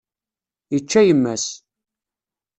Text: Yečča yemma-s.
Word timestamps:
Yečča 0.73 1.01
yemma-s. 1.07 1.45